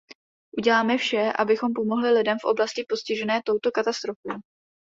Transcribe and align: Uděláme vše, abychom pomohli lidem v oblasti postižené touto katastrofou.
Uděláme 0.57 0.97
vše, 0.97 1.33
abychom 1.37 1.73
pomohli 1.73 2.11
lidem 2.11 2.37
v 2.39 2.43
oblasti 2.45 2.85
postižené 2.89 3.41
touto 3.45 3.71
katastrofou. 3.71 4.29